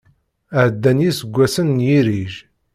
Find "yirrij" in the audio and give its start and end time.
1.87-2.33